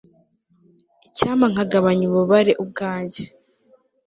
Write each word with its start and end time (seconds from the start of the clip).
icyampa 1.07 1.45
nkagabanya 1.51 2.03
ububabare 2.05 2.51
ubwanjye 2.63 3.23